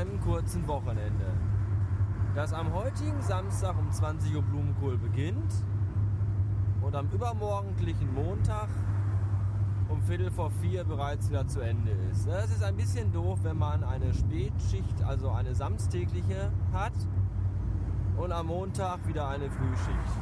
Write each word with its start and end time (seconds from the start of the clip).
meinem 0.00 0.18
kurzen 0.20 0.66
Wochenende. 0.66 1.26
Das 2.34 2.54
am 2.54 2.72
heutigen 2.72 3.20
Samstag 3.20 3.78
um 3.78 3.90
20 3.90 4.34
Uhr 4.34 4.42
Blumenkohl 4.42 4.96
beginnt 4.96 5.52
und 6.80 6.94
am 6.94 7.10
übermorgendlichen 7.10 8.14
Montag 8.14 8.68
um 9.90 10.00
Viertel 10.00 10.30
vor 10.30 10.50
vier 10.62 10.84
bereits 10.84 11.28
wieder 11.28 11.46
zu 11.46 11.60
Ende 11.60 11.90
ist. 12.10 12.26
Es 12.26 12.50
ist 12.50 12.62
ein 12.62 12.76
bisschen 12.76 13.12
doof, 13.12 13.40
wenn 13.42 13.58
man 13.58 13.84
eine 13.84 14.14
Spätschicht, 14.14 15.02
also 15.06 15.30
eine 15.32 15.54
samstägliche 15.54 16.50
hat 16.72 16.94
und 18.16 18.32
am 18.32 18.46
Montag 18.46 19.06
wieder 19.06 19.28
eine 19.28 19.50
Frühschicht. 19.50 20.18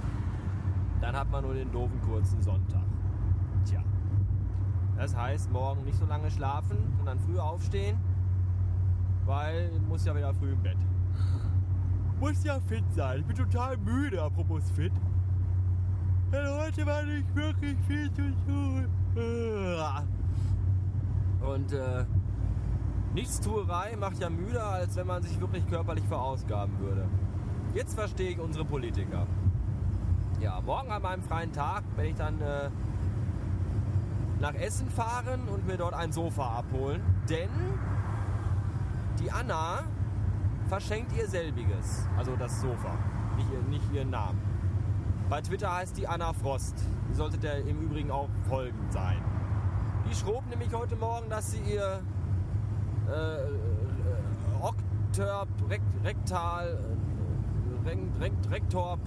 Dann 1.00 1.14
hat 1.14 1.30
man 1.30 1.44
nur 1.44 1.54
den 1.54 1.70
doofen 1.70 2.00
kurzen 2.02 2.42
Sonntag. 2.42 2.82
Tja. 3.64 3.84
Das 4.96 5.14
heißt, 5.14 5.52
morgen 5.52 5.84
nicht 5.84 5.98
so 5.98 6.06
lange 6.06 6.32
schlafen, 6.32 6.78
sondern 6.96 7.20
früh 7.20 7.38
aufstehen, 7.38 7.96
weil 9.28 9.70
ich 9.76 9.86
muss 9.86 10.06
ja 10.06 10.16
wieder 10.16 10.32
früh 10.32 10.52
im 10.52 10.62
Bett. 10.62 10.78
Muss 12.18 12.42
ja 12.42 12.58
fit 12.60 12.84
sein. 12.96 13.20
Ich 13.20 13.26
bin 13.26 13.36
total 13.36 13.76
müde, 13.76 14.22
apropos 14.22 14.70
fit. 14.70 14.92
Denn 16.32 16.46
heute 16.58 16.86
war 16.86 17.02
nicht 17.02 17.34
wirklich 17.34 17.76
viel 17.86 18.10
zu 18.12 18.22
tun. 18.46 18.88
Und 21.40 21.72
äh, 21.72 22.04
Nichtstuerei 23.14 23.96
macht 23.96 24.18
ja 24.18 24.30
müder, 24.30 24.64
als 24.64 24.96
wenn 24.96 25.06
man 25.06 25.22
sich 25.22 25.38
wirklich 25.40 25.66
körperlich 25.68 26.04
verausgaben 26.04 26.78
würde. 26.80 27.06
Jetzt 27.74 27.94
verstehe 27.94 28.30
ich 28.30 28.40
unsere 28.40 28.64
Politiker. 28.64 29.26
Ja, 30.40 30.60
morgen 30.62 30.90
an 30.90 31.02
meinem 31.02 31.22
freien 31.22 31.52
Tag 31.52 31.84
werde 31.96 32.10
ich 32.10 32.16
dann 32.16 32.40
äh, 32.40 32.70
nach 34.40 34.54
Essen 34.54 34.88
fahren 34.88 35.48
und 35.48 35.66
mir 35.66 35.76
dort 35.76 35.94
ein 35.94 36.12
Sofa 36.12 36.58
abholen. 36.58 37.02
Denn 37.28 37.50
die 39.20 39.30
Anna 39.30 39.84
verschenkt 40.68 41.12
ihr 41.16 41.26
selbiges. 41.26 42.06
Also 42.16 42.36
das 42.36 42.60
Sofa, 42.60 42.96
nicht, 43.36 43.68
nicht 43.68 43.92
ihren 43.92 44.10
Namen. 44.10 44.40
Bei 45.28 45.40
Twitter 45.40 45.74
heißt 45.74 45.96
die 45.96 46.06
Anna 46.06 46.32
Frost. 46.32 46.74
Die 47.10 47.14
sollte 47.14 47.38
der 47.38 47.58
im 47.66 47.80
Übrigen 47.80 48.10
auch 48.10 48.28
folgend 48.48 48.92
sein. 48.92 49.22
Die 50.08 50.14
schrob 50.14 50.48
nämlich 50.48 50.72
heute 50.72 50.96
Morgen, 50.96 51.28
dass 51.28 51.50
sie 51.50 51.60
ihr 51.60 52.00
äh, 53.08 53.42
äh, 53.42 53.48
Okterp, 54.60 55.48
Rekt, 55.68 56.04
Rektal, 56.04 56.78
äh, 57.84 57.88
Rekt, 58.20 58.50
Rektorp, 58.50 59.00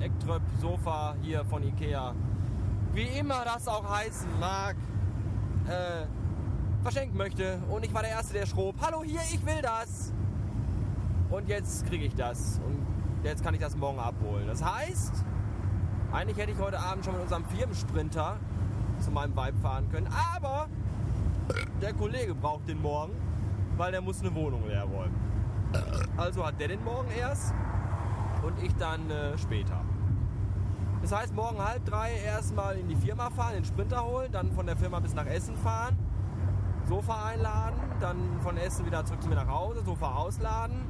Ektröp 0.00 0.42
Sofa 0.60 1.14
hier 1.22 1.44
von 1.44 1.62
Ikea, 1.62 2.14
wie 2.92 3.06
immer 3.18 3.44
das 3.44 3.68
auch 3.68 3.88
heißen 3.88 4.28
mag, 4.40 4.76
äh, 5.68 6.06
verschenken 6.86 7.18
möchte. 7.18 7.58
Und 7.68 7.84
ich 7.84 7.92
war 7.92 8.02
der 8.02 8.12
Erste, 8.12 8.32
der 8.32 8.46
schrob, 8.46 8.76
hallo 8.80 9.02
hier, 9.02 9.20
ich 9.32 9.44
will 9.44 9.60
das. 9.60 10.12
Und 11.30 11.48
jetzt 11.48 11.84
kriege 11.86 12.04
ich 12.04 12.14
das. 12.14 12.60
Und 12.64 12.86
jetzt 13.24 13.42
kann 13.42 13.54
ich 13.54 13.60
das 13.60 13.76
morgen 13.76 13.98
abholen. 13.98 14.46
Das 14.46 14.64
heißt, 14.64 15.24
eigentlich 16.12 16.38
hätte 16.38 16.52
ich 16.52 16.58
heute 16.58 16.78
Abend 16.78 17.04
schon 17.04 17.14
mit 17.14 17.24
unserem 17.24 17.44
Firmensprinter 17.46 18.36
zu 19.00 19.10
meinem 19.10 19.36
Vibe 19.36 19.58
fahren 19.58 19.88
können. 19.90 20.08
Aber 20.32 20.68
der 21.82 21.92
Kollege 21.92 22.36
braucht 22.36 22.68
den 22.68 22.80
morgen, 22.80 23.14
weil 23.76 23.90
der 23.90 24.00
muss 24.00 24.20
eine 24.20 24.32
Wohnung 24.32 24.68
leer 24.68 24.84
räumen. 24.84 25.16
Also 26.16 26.46
hat 26.46 26.60
der 26.60 26.68
den 26.68 26.84
morgen 26.84 27.08
erst 27.18 27.52
und 28.44 28.62
ich 28.62 28.72
dann 28.76 29.10
äh, 29.10 29.36
später. 29.36 29.84
Das 31.02 31.10
heißt, 31.10 31.34
morgen 31.34 31.58
halb 31.58 31.84
drei 31.84 32.12
erstmal 32.24 32.78
in 32.78 32.86
die 32.86 32.94
Firma 32.96 33.28
fahren, 33.30 33.54
den 33.54 33.64
Sprinter 33.64 34.04
holen, 34.04 34.30
dann 34.30 34.52
von 34.52 34.66
der 34.66 34.76
Firma 34.76 35.00
bis 35.00 35.14
nach 35.14 35.26
Essen 35.26 35.56
fahren, 35.56 35.98
Sofa 36.88 37.26
einladen, 37.26 37.80
dann 38.00 38.40
von 38.40 38.56
Essen 38.56 38.86
wieder 38.86 39.04
zurück 39.04 39.22
zu 39.22 39.28
mir 39.28 39.34
nach 39.34 39.48
Hause, 39.48 39.82
Sofa 39.84 40.14
ausladen, 40.14 40.82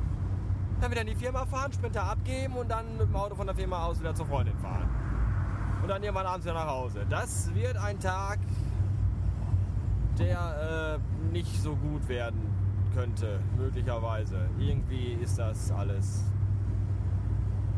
dann 0.80 0.90
wieder 0.90 1.00
in 1.00 1.06
die 1.06 1.14
Firma 1.14 1.46
fahren, 1.46 1.72
Sprinter 1.72 2.04
abgeben 2.04 2.54
und 2.56 2.70
dann 2.70 2.98
mit 2.98 3.08
dem 3.08 3.16
Auto 3.16 3.34
von 3.34 3.46
der 3.46 3.56
Firma 3.56 3.84
aus 3.84 3.98
wieder 4.00 4.14
zur 4.14 4.26
Freundin 4.26 4.56
fahren. 4.58 4.88
Und 5.82 5.88
dann 5.88 6.02
irgendwann 6.02 6.26
abends 6.26 6.44
wieder 6.44 6.54
nach 6.54 6.68
Hause. 6.68 7.06
Das 7.08 7.54
wird 7.54 7.76
ein 7.76 7.98
Tag, 7.98 8.38
der 10.18 10.98
äh, 10.98 11.32
nicht 11.32 11.62
so 11.62 11.76
gut 11.76 12.06
werden 12.08 12.40
könnte, 12.94 13.40
möglicherweise. 13.56 14.48
Irgendwie 14.58 15.12
ist 15.22 15.38
das 15.38 15.70
alles 15.70 16.24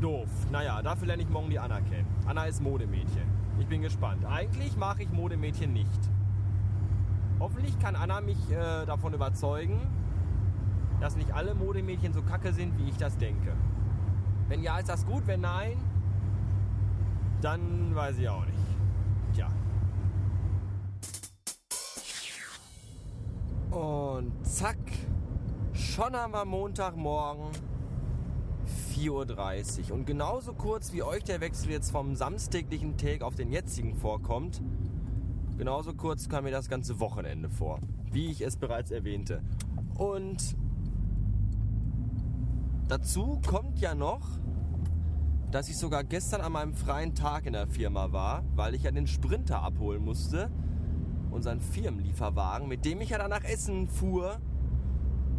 doof. 0.00 0.28
Naja, 0.50 0.82
dafür 0.82 1.08
lerne 1.08 1.22
ich 1.22 1.28
morgen 1.28 1.50
die 1.50 1.58
Anna 1.58 1.80
kennen. 1.80 2.06
Anna 2.26 2.44
ist 2.46 2.62
Modemädchen. 2.62 3.28
Ich 3.60 3.66
bin 3.66 3.82
gespannt. 3.82 4.24
Eigentlich 4.24 4.76
mache 4.76 5.02
ich 5.02 5.10
Modemädchen 5.10 5.72
nicht. 5.72 6.10
Hoffentlich 7.40 7.78
kann 7.78 7.94
Anna 7.94 8.20
mich 8.20 8.50
äh, 8.50 8.84
davon 8.84 9.14
überzeugen, 9.14 9.80
dass 11.00 11.16
nicht 11.16 11.32
alle 11.32 11.54
Modemädchen 11.54 12.12
so 12.12 12.22
kacke 12.22 12.52
sind, 12.52 12.76
wie 12.78 12.88
ich 12.88 12.96
das 12.96 13.16
denke. 13.16 13.52
Wenn 14.48 14.62
ja, 14.62 14.78
ist 14.78 14.88
das 14.88 15.06
gut. 15.06 15.26
Wenn 15.26 15.42
nein, 15.42 15.76
dann 17.40 17.94
weiß 17.94 18.18
ich 18.18 18.28
auch 18.28 18.44
nicht. 18.44 18.58
Tja. 19.34 19.50
Und 23.70 24.32
zack, 24.44 24.78
schon 25.72 26.16
haben 26.16 26.32
wir 26.32 26.44
Montagmorgen 26.44 27.50
4.30 28.96 29.90
Uhr. 29.90 29.96
Und 29.96 30.06
genauso 30.06 30.54
kurz 30.54 30.92
wie 30.92 31.02
euch 31.02 31.22
der 31.22 31.40
Wechsel 31.40 31.70
jetzt 31.70 31.90
vom 31.92 32.16
samstäglichen 32.16 32.96
Take 32.96 33.24
auf 33.24 33.34
den 33.34 33.52
jetzigen 33.52 33.94
vorkommt, 33.94 34.60
genauso 35.58 35.92
kurz 35.92 36.28
kam 36.28 36.44
mir 36.44 36.52
das 36.52 36.68
ganze 36.68 37.00
Wochenende 37.00 37.50
vor, 37.50 37.80
wie 38.10 38.30
ich 38.30 38.40
es 38.40 38.56
bereits 38.56 38.90
erwähnte. 38.90 39.42
Und 39.96 40.56
dazu 42.86 43.40
kommt 43.46 43.78
ja 43.80 43.94
noch, 43.94 44.26
dass 45.50 45.68
ich 45.68 45.76
sogar 45.76 46.04
gestern 46.04 46.40
an 46.40 46.52
meinem 46.52 46.74
freien 46.74 47.14
Tag 47.14 47.46
in 47.46 47.54
der 47.54 47.66
Firma 47.66 48.12
war, 48.12 48.44
weil 48.54 48.74
ich 48.74 48.84
ja 48.84 48.90
den 48.90 49.06
Sprinter 49.06 49.62
abholen 49.62 50.04
musste, 50.04 50.50
unseren 51.30 51.60
Firmenlieferwagen, 51.60 52.68
mit 52.68 52.84
dem 52.84 53.00
ich 53.00 53.10
ja 53.10 53.18
dann 53.18 53.30
nach 53.30 53.44
Essen 53.44 53.88
fuhr, 53.88 54.38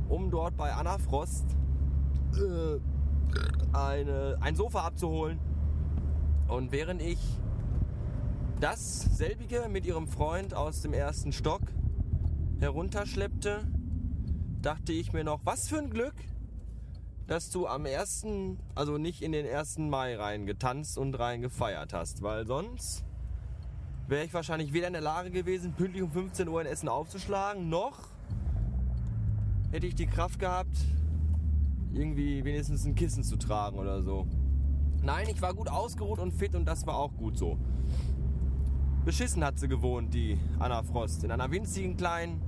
um 0.10 0.30
dort 0.32 0.58
bei 0.58 0.74
Anna 0.74 0.98
Frost 0.98 1.46
äh, 2.36 2.80
eine, 3.76 4.38
ein 4.42 4.56
Sofa 4.56 4.82
abzuholen. 4.82 5.40
Und 6.48 6.72
während 6.72 7.02
ich 7.02 7.20
das 8.60 9.00
selbige 9.16 9.68
mit 9.70 9.86
ihrem 9.86 10.08
Freund 10.08 10.54
aus 10.54 10.82
dem 10.82 10.92
ersten 10.94 11.32
Stock 11.32 11.62
herunterschleppte, 12.60 13.66
dachte 14.62 14.92
ich 14.92 15.14
mir 15.14 15.24
noch, 15.24 15.46
was 15.46 15.70
für 15.70 15.78
ein 15.78 15.90
Glück, 15.90 16.16
dass 17.26 17.52
du 17.52 17.68
am 17.68 17.86
ersten, 17.86 18.60
also 18.76 18.98
nicht 18.98 19.22
in 19.22 19.32
den 19.32 19.46
ersten 19.46 19.90
Mai 19.90 20.18
rein 20.18 20.46
getanzt 20.46 20.98
und 20.98 21.18
rein 21.18 21.42
gefeiert 21.42 21.94
hast, 21.94 22.22
weil 22.22 22.46
sonst 22.46 23.06
wäre 24.08 24.26
ich 24.26 24.34
wahrscheinlich 24.34 24.74
weder 24.74 24.88
in 24.88 24.94
der 24.94 25.02
Lage 25.02 25.32
gewesen, 25.32 25.74
pünktlich 25.74 26.04
um 26.04 26.12
15 26.12 26.48
Uhr 26.50 26.60
in 26.60 26.68
Essen 26.68 26.90
aufzuschlagen, 26.90 27.70
noch 27.70 28.10
hätte 29.72 29.88
ich 29.88 29.96
die 29.96 30.08
Kraft 30.08 30.40
gehabt, 30.40 30.76
irgendwie 31.94 32.44
wenigstens 32.44 32.86
ein 32.86 32.96
Kissen 32.96 33.24
zu 33.24 33.38
tragen 33.38 33.80
oder 33.80 34.02
so. 34.02 34.28
Nein, 35.02 35.28
ich 35.30 35.42
war 35.42 35.54
gut 35.54 35.70
ausgeruht 35.70 36.20
und 36.20 36.34
fit 36.34 36.56
und 36.56 36.66
das 36.66 36.86
war 36.86 36.96
auch 36.96 37.16
gut 37.16 37.38
so. 37.38 37.58
Beschissen 39.10 39.44
hat 39.44 39.58
sie 39.58 39.68
gewohnt, 39.68 40.14
die 40.14 40.38
Anna 40.60 40.84
Frost, 40.84 41.24
in 41.24 41.32
einer 41.32 41.50
winzigen 41.50 41.98
kleinen 41.98 42.40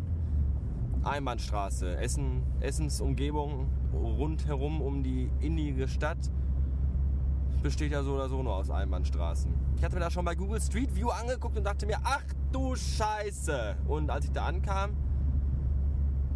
Einbahnstraße. 1.04 1.98
Essen, 1.98 2.44
Essens 2.60 3.02
rundherum 3.02 4.80
um 4.80 5.02
die 5.02 5.32
innige 5.40 5.88
Stadt 5.88 6.20
besteht 7.64 7.92
ja 7.92 8.04
so 8.04 8.14
oder 8.14 8.30
so 8.30 8.44
nur 8.44 8.54
aus 8.54 8.70
Einbahnstraßen. 8.70 9.52
Ich 9.76 9.84
hatte 9.84 9.96
mir 9.96 10.02
das 10.02 10.14
schon 10.14 10.24
bei 10.24 10.36
Google 10.36 10.62
Street 10.62 10.96
View 10.96 11.10
angeguckt 11.10 11.58
und 11.58 11.64
dachte 11.64 11.88
mir, 11.88 11.98
ach 12.04 12.26
du 12.52 12.76
Scheiße. 12.76 13.78
Und 13.88 14.12
als 14.12 14.26
ich 14.26 14.32
da 14.32 14.46
ankam, 14.46 14.92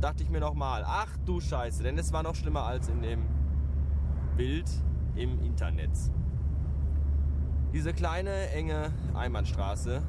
dachte 0.02 0.24
ich 0.24 0.32
mir 0.32 0.40
nochmal, 0.40 0.84
ach 0.88 1.16
du 1.28 1.40
Scheiße, 1.40 1.84
denn 1.84 2.00
es 2.00 2.12
war 2.12 2.24
noch 2.24 2.34
schlimmer 2.34 2.64
als 2.64 2.90
in 2.90 3.04
dem 3.04 3.22
Bild 4.36 4.72
im 5.16 5.40
Internet. 5.44 5.92
Diese 7.74 7.94
kleine, 7.94 8.50
enge 8.50 8.92
Einbahnstraße, 9.14 10.02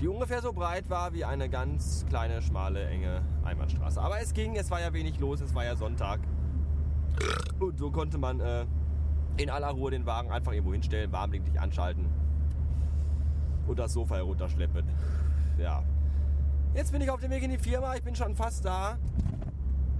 die 0.00 0.08
ungefähr 0.08 0.40
so 0.40 0.52
breit 0.52 0.88
war 0.88 1.12
wie 1.12 1.24
eine 1.24 1.48
ganz 1.48 2.06
kleine, 2.08 2.42
schmale, 2.42 2.86
enge 2.88 3.22
Einbahnstraße. 3.44 4.00
Aber 4.00 4.20
es 4.20 4.32
ging, 4.32 4.56
es 4.56 4.70
war 4.70 4.80
ja 4.80 4.92
wenig 4.92 5.18
los, 5.20 5.40
es 5.40 5.54
war 5.54 5.64
ja 5.64 5.76
Sonntag. 5.76 6.20
Und 7.58 7.78
so 7.78 7.90
konnte 7.90 8.18
man 8.18 8.40
äh, 8.40 8.64
in 9.36 9.50
aller 9.50 9.68
Ruhe 9.68 9.90
den 9.90 10.06
Wagen 10.06 10.30
einfach 10.30 10.52
irgendwo 10.52 10.72
hinstellen, 10.72 11.12
warmblinklich 11.12 11.60
anschalten 11.60 12.06
und 13.66 13.78
das 13.78 13.92
Sofa 13.92 14.16
herunterschleppen. 14.16 14.88
Ja, 15.58 15.82
Jetzt 16.72 16.92
bin 16.92 17.02
ich 17.02 17.10
auf 17.10 17.20
dem 17.20 17.30
Weg 17.32 17.42
in 17.42 17.50
die 17.50 17.58
Firma, 17.58 17.96
ich 17.96 18.02
bin 18.02 18.14
schon 18.14 18.36
fast 18.36 18.64
da. 18.64 18.96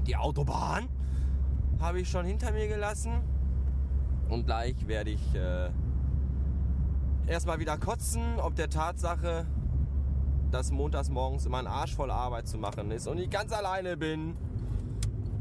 Die 0.06 0.14
Autobahn 0.14 0.88
habe 1.80 2.00
ich 2.00 2.08
schon 2.08 2.24
hinter 2.24 2.52
mir 2.52 2.68
gelassen. 2.68 3.12
Und 4.28 4.46
gleich 4.46 4.86
werde 4.86 5.10
ich 5.10 5.34
äh, 5.34 5.70
erstmal 7.26 7.58
wieder 7.58 7.76
kotzen, 7.76 8.38
ob 8.38 8.54
der 8.54 8.70
Tatsache, 8.70 9.46
dass 10.50 10.70
montags 10.70 11.10
morgens 11.10 11.46
immer 11.46 11.58
ein 11.58 11.66
Arsch 11.66 11.94
voll 11.94 12.10
Arbeit 12.10 12.48
zu 12.48 12.58
machen 12.58 12.90
ist 12.90 13.06
und 13.06 13.18
ich 13.18 13.30
ganz 13.30 13.52
alleine 13.52 13.96
bin. 13.96 14.34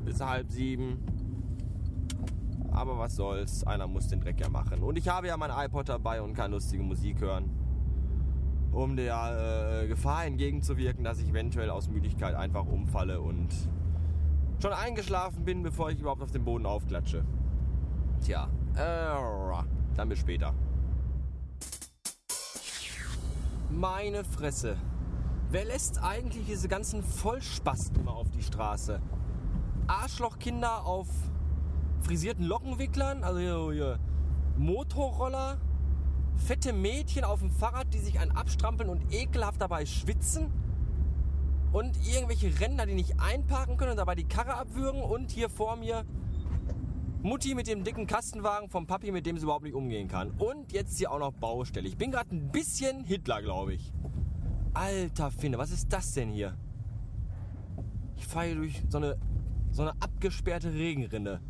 bis 0.06 0.22
halb 0.22 0.50
sieben. 0.50 1.04
Aber 2.72 2.98
was 2.98 3.16
soll's, 3.16 3.64
einer 3.66 3.88
muss 3.88 4.08
den 4.08 4.22
Dreck 4.22 4.40
ja 4.40 4.50
machen. 4.50 4.84
Und 4.84 4.98
ich 4.98 5.08
habe 5.08 5.28
ja 5.28 5.38
mein 5.38 5.52
iPod 5.52 5.90
dabei 5.90 6.22
und 6.22 6.34
kann 6.34 6.52
lustige 6.52 6.84
Musik 6.84 7.20
hören. 7.22 7.50
Um 8.72 8.96
der 8.96 9.82
äh, 9.84 9.88
Gefahr 9.88 10.26
entgegenzuwirken, 10.26 11.04
dass 11.04 11.20
ich 11.20 11.30
eventuell 11.30 11.70
aus 11.72 11.90
Müdigkeit 11.90 12.36
einfach 12.36 12.66
umfalle 12.66 13.20
und 13.20 13.50
schon 14.62 14.74
eingeschlafen 14.74 15.44
bin, 15.44 15.64
bevor 15.64 15.90
ich 15.90 16.00
überhaupt 16.00 16.22
auf 16.22 16.32
den 16.32 16.46
Boden 16.46 16.66
aufklatsche. 16.66 17.26
Tja, 18.22 18.48
äh, 18.76 19.64
dann 19.96 20.10
bis 20.10 20.20
später. 20.20 20.54
Meine 23.70 24.24
Fresse. 24.24 24.78
Wer 25.51 25.66
lässt 25.66 26.04
eigentlich 26.04 26.46
diese 26.46 26.68
ganzen 26.68 27.01
Vollspasten 27.01 28.01
immer 28.01 28.13
auf 28.13 28.30
die 28.30 28.44
Straße? 28.44 29.01
Arschlochkinder 29.88 30.86
auf 30.86 31.07
frisierten 32.01 32.46
Lockenwicklern, 32.46 33.24
also 33.24 33.72
hier, 33.72 34.00
Motorroller, 34.57 35.57
fette 36.36 36.72
Mädchen 36.72 37.24
auf 37.24 37.40
dem 37.40 37.50
Fahrrad, 37.50 37.92
die 37.96 37.98
sich 37.98 38.19
einen 38.19 38.30
abstrampeln 38.30 38.92
und 38.92 39.12
ekelhaft 39.12 39.60
dabei 39.60 39.88
schwitzen 39.88 40.54
und 41.72 41.98
irgendwelche 42.07 42.60
Ränder, 42.60 42.86
die 42.86 42.94
nicht 42.94 43.19
einparken 43.19 43.75
können 43.78 43.92
und 43.92 43.98
dabei 43.98 44.13
die 44.13 44.28
Karre 44.28 44.54
abwürgen 44.54 45.01
und 45.01 45.31
hier 45.31 45.50
vor 45.50 45.78
mir 45.78 46.06
Mutti 47.24 47.56
mit 47.56 47.66
dem 47.66 47.84
dicken 47.84 48.06
Kastenwagen 48.06 48.69
vom 48.69 48.86
Papi, 48.86 49.12
mit 49.12 49.25
dem 49.25 49.40
sie 49.40 49.46
überhaupt 49.46 49.63
nicht 49.63 49.74
umgehen 49.74 50.07
kann. 50.07 50.30
Und 50.38 50.72
jetzt 50.72 51.00
hier 51.00 51.12
auch 51.12 51.19
noch 51.19 51.34
Baustelle. 51.34 51.88
Ich 51.88 51.98
bin 51.98 52.12
gerade 52.12 52.36
ein 52.36 52.51
bisschen 52.51 53.04
Hitler, 53.04 53.42
glaube 53.42 53.74
ich. 53.74 53.92
Alter 54.74 55.31
Finne, 55.31 55.57
was 55.57 55.71
ist 55.71 55.92
das 55.92 56.13
denn 56.13 56.30
hier? 56.30 56.56
Ich 58.18 58.25
fahre 58.25 58.56
durch 58.56 58.83
so 58.89 58.98
eine, 58.98 59.18
so 59.71 59.83
eine 59.83 59.92
abgesperrte 60.00 60.71
Regenrinne. 60.71 61.42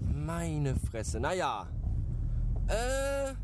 Meine 0.00 0.76
Fresse. 0.76 1.20
Naja. 1.20 1.66
Äh. 2.66 3.34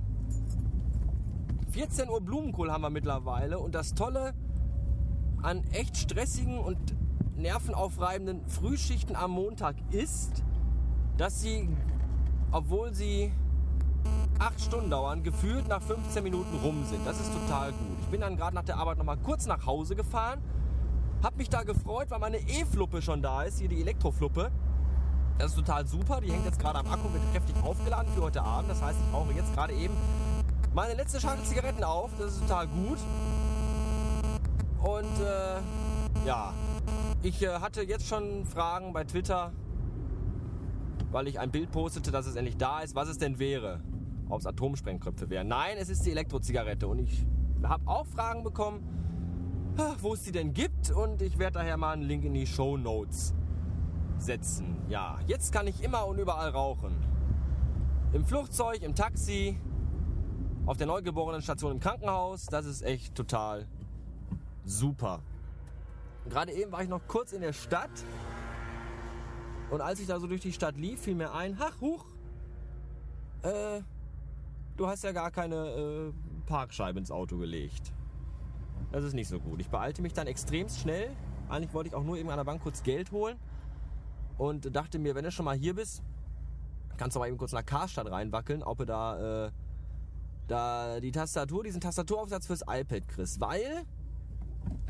14 1.70 2.08
Uhr 2.08 2.20
Blumenkohl 2.22 2.72
haben 2.72 2.82
wir 2.82 2.90
mittlerweile. 2.90 3.58
Und 3.58 3.74
das 3.74 3.94
Tolle 3.94 4.32
an 5.42 5.62
echt 5.72 5.96
stressigen 5.96 6.58
und 6.58 6.78
nervenaufreibenden 7.36 8.48
Frühschichten 8.48 9.14
am 9.14 9.32
Montag 9.32 9.76
ist, 9.90 10.42
dass 11.18 11.42
sie, 11.42 11.68
obwohl 12.50 12.94
sie 12.94 13.30
acht 14.38 14.60
Stunden 14.60 14.90
dauern, 14.90 15.22
gefühlt 15.22 15.68
nach 15.68 15.82
15 15.82 16.22
Minuten 16.22 16.56
rum 16.62 16.84
sind. 16.84 17.06
Das 17.06 17.20
ist 17.20 17.32
total 17.32 17.72
gut. 17.72 17.95
Ich 18.06 18.12
bin 18.12 18.20
dann 18.20 18.36
gerade 18.36 18.54
nach 18.54 18.62
der 18.62 18.76
Arbeit 18.76 18.98
nochmal 18.98 19.16
kurz 19.16 19.46
nach 19.46 19.66
Hause 19.66 19.96
gefahren, 19.96 20.40
hab 21.24 21.36
mich 21.36 21.48
da 21.48 21.64
gefreut, 21.64 22.08
weil 22.08 22.20
meine 22.20 22.38
E-Fluppe 22.38 23.02
schon 23.02 23.20
da 23.20 23.42
ist, 23.42 23.58
hier 23.58 23.68
die 23.68 23.80
Elektrofluppe. 23.80 24.52
Das 25.38 25.48
ist 25.48 25.56
total 25.56 25.88
super. 25.88 26.20
Die 26.20 26.30
hängt 26.30 26.44
jetzt 26.44 26.60
gerade 26.60 26.78
am 26.78 26.86
Akku, 26.86 27.12
wird 27.12 27.24
kräftig 27.32 27.56
aufgeladen 27.64 28.06
für 28.14 28.22
heute 28.22 28.42
Abend. 28.42 28.70
Das 28.70 28.80
heißt, 28.80 28.96
ich 28.96 29.10
brauche 29.10 29.32
jetzt 29.32 29.52
gerade 29.54 29.74
eben 29.74 29.92
meine 30.72 30.94
letzte 30.94 31.20
Schachtel 31.20 31.44
Zigaretten 31.44 31.82
auf. 31.82 32.12
Das 32.16 32.34
ist 32.34 32.42
total 32.42 32.68
gut. 32.68 32.98
Und 34.84 35.20
äh, 35.20 35.56
ja, 36.24 36.54
ich 37.24 37.42
äh, 37.42 37.58
hatte 37.58 37.82
jetzt 37.82 38.06
schon 38.06 38.44
Fragen 38.44 38.92
bei 38.92 39.02
Twitter, 39.02 39.52
weil 41.10 41.26
ich 41.26 41.40
ein 41.40 41.50
Bild 41.50 41.72
postete, 41.72 42.12
dass 42.12 42.28
es 42.28 42.36
endlich 42.36 42.56
da 42.56 42.82
ist, 42.82 42.94
was 42.94 43.08
es 43.08 43.18
denn 43.18 43.40
wäre. 43.40 43.80
Ob 44.28 44.38
es 44.38 44.46
Atomsprengköpfe 44.46 45.28
wären. 45.28 45.48
Nein, 45.48 45.76
es 45.76 45.88
ist 45.88 46.06
die 46.06 46.12
Elektrozigarette. 46.12 46.86
Und 46.86 47.00
ich 47.00 47.26
habe 47.62 47.82
auch 47.86 48.06
Fragen 48.06 48.42
bekommen, 48.42 48.82
wo 50.00 50.14
es 50.14 50.22
die 50.22 50.32
denn 50.32 50.52
gibt. 50.52 50.90
Und 50.90 51.22
ich 51.22 51.38
werde 51.38 51.54
daher 51.54 51.76
mal 51.76 51.92
einen 51.92 52.02
Link 52.02 52.24
in 52.24 52.34
die 52.34 52.46
Show 52.46 52.76
Notes 52.76 53.34
setzen. 54.18 54.76
Ja, 54.88 55.18
jetzt 55.26 55.52
kann 55.52 55.66
ich 55.66 55.82
immer 55.82 56.06
und 56.06 56.18
überall 56.18 56.50
rauchen. 56.50 56.94
Im 58.12 58.24
Flugzeug, 58.24 58.82
im 58.82 58.94
Taxi, 58.94 59.58
auf 60.64 60.76
der 60.76 60.86
Neugeborenenstation 60.86 61.72
im 61.72 61.80
Krankenhaus. 61.80 62.46
Das 62.46 62.66
ist 62.66 62.82
echt 62.82 63.14
total 63.14 63.66
super. 64.64 65.20
Gerade 66.28 66.52
eben 66.52 66.72
war 66.72 66.82
ich 66.82 66.88
noch 66.88 67.06
kurz 67.06 67.32
in 67.32 67.40
der 67.40 67.52
Stadt 67.52 67.90
und 69.70 69.80
als 69.80 70.00
ich 70.00 70.06
da 70.06 70.20
so 70.20 70.26
durch 70.26 70.40
die 70.40 70.52
Stadt 70.52 70.76
lief, 70.76 71.00
fiel 71.00 71.14
mir 71.14 71.32
ein, 71.32 71.56
ach, 71.60 71.80
huch, 71.80 72.04
äh, 73.42 73.80
du 74.76 74.86
hast 74.86 75.02
ja 75.04 75.12
gar 75.12 75.30
keine 75.30 75.56
äh, 75.56 76.12
Parkscheibe 76.46 76.98
ins 76.98 77.10
Auto 77.10 77.36
gelegt. 77.36 77.92
Das 78.92 79.04
ist 79.04 79.12
nicht 79.12 79.28
so 79.28 79.38
gut. 79.38 79.60
Ich 79.60 79.68
beeilte 79.68 80.00
mich 80.00 80.12
dann 80.12 80.26
extremst 80.26 80.80
schnell. 80.80 81.10
Eigentlich 81.48 81.74
wollte 81.74 81.88
ich 81.88 81.94
auch 81.94 82.04
nur 82.04 82.16
eben 82.16 82.30
an 82.30 82.36
der 82.36 82.44
Bank 82.44 82.62
kurz 82.62 82.82
Geld 82.82 83.12
holen 83.12 83.36
und 84.38 84.74
dachte 84.74 84.98
mir, 84.98 85.14
wenn 85.14 85.24
du 85.24 85.30
schon 85.30 85.44
mal 85.44 85.56
hier 85.56 85.74
bist, 85.74 86.02
kannst 86.96 87.16
du 87.16 87.20
mal 87.20 87.28
eben 87.28 87.38
kurz 87.38 87.52
nach 87.52 87.64
Karstadt 87.64 88.10
reinwackeln, 88.10 88.62
ob 88.62 88.78
du 88.78 88.86
da, 88.86 89.46
äh, 89.46 89.50
da 90.48 91.00
die 91.00 91.12
Tastatur, 91.12 91.64
diesen 91.64 91.80
Tastaturaufsatz 91.80 92.46
fürs 92.46 92.62
iPad 92.62 93.08
kriegst, 93.08 93.40
weil 93.40 93.84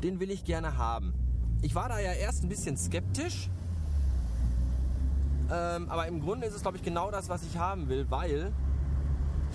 den 0.03 0.19
will 0.19 0.31
ich 0.31 0.43
gerne 0.43 0.77
haben. 0.77 1.13
Ich 1.61 1.75
war 1.75 1.89
da 1.89 1.99
ja 1.99 2.13
erst 2.13 2.43
ein 2.43 2.49
bisschen 2.49 2.77
skeptisch, 2.77 3.49
ähm, 5.49 5.89
aber 5.89 6.07
im 6.07 6.21
Grunde 6.21 6.47
ist 6.47 6.55
es, 6.55 6.61
glaube 6.61 6.77
ich, 6.77 6.83
genau 6.83 7.09
das, 7.09 7.29
was 7.29 7.43
ich 7.43 7.57
haben 7.57 7.87
will, 7.89 8.09
weil 8.09 8.53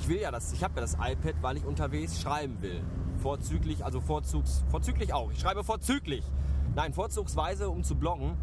ich 0.02 0.08
will 0.08 0.20
ja 0.20 0.32
das, 0.32 0.52
ich 0.52 0.64
habe 0.64 0.74
ja 0.74 0.80
das 0.80 0.94
iPad, 0.94 1.34
weil 1.42 1.56
ich 1.58 1.64
unterwegs 1.64 2.20
schreiben 2.20 2.60
will. 2.60 2.82
Vorzüglich, 3.18 3.84
also 3.84 4.00
vorzugs, 4.00 4.64
vorzüglich 4.68 5.14
auch. 5.14 5.30
Ich 5.30 5.38
schreibe 5.38 5.62
vorzüglich. 5.62 6.24
Nein, 6.74 6.92
vorzugsweise, 6.92 7.70
um 7.70 7.84
zu 7.84 7.94
bloggen. 7.94 8.36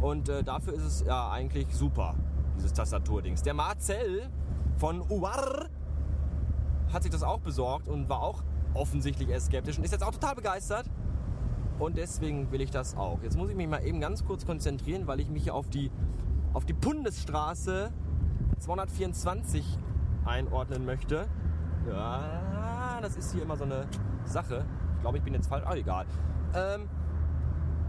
Und 0.00 0.28
äh, 0.28 0.44
dafür 0.44 0.74
ist 0.74 0.84
es 0.84 1.04
ja 1.04 1.28
eigentlich 1.32 1.74
super, 1.74 2.14
dieses 2.56 2.72
Tastaturdings. 2.72 3.42
Der 3.42 3.52
Marcel 3.52 4.30
von 4.76 5.02
UAR 5.10 5.66
hat 6.92 7.02
sich 7.02 7.10
das 7.10 7.24
auch 7.24 7.40
besorgt 7.40 7.88
und 7.88 8.08
war 8.08 8.22
auch 8.22 8.44
offensichtlich 8.72 9.28
eher 9.28 9.40
skeptisch 9.40 9.78
und 9.78 9.84
ist 9.84 9.90
jetzt 9.90 10.04
auch 10.04 10.12
total 10.12 10.36
begeistert. 10.36 10.88
Und 11.80 11.96
deswegen 11.96 12.52
will 12.52 12.60
ich 12.60 12.70
das 12.70 12.96
auch. 12.96 13.20
Jetzt 13.24 13.36
muss 13.36 13.50
ich 13.50 13.56
mich 13.56 13.66
mal 13.66 13.84
eben 13.84 14.00
ganz 14.00 14.24
kurz 14.24 14.46
konzentrieren, 14.46 15.08
weil 15.08 15.18
ich 15.18 15.28
mich 15.28 15.50
auf 15.50 15.68
die, 15.68 15.90
auf 16.52 16.64
die 16.64 16.74
Bundesstraße 16.74 17.92
224 18.60 19.64
einordnen 20.24 20.84
möchte. 20.84 21.26
Ja, 21.88 22.98
das 23.00 23.16
ist 23.16 23.32
hier 23.32 23.42
immer 23.42 23.56
so 23.56 23.64
eine 23.64 23.86
Sache. 24.24 24.64
Ich 24.96 25.00
glaube, 25.00 25.18
ich 25.18 25.24
bin 25.24 25.34
jetzt 25.34 25.48
falsch. 25.48 25.64
Ah, 25.66 25.74
egal. 25.74 26.06
Ähm, 26.54 26.88